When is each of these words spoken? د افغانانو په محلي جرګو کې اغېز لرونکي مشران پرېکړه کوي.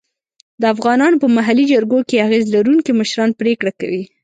د 0.61 0.63
افغانانو 0.73 1.21
په 1.23 1.27
محلي 1.35 1.65
جرګو 1.73 1.99
کې 2.09 2.23
اغېز 2.25 2.45
لرونکي 2.55 2.91
مشران 2.99 3.29
پرېکړه 3.39 3.71
کوي. 3.79 4.03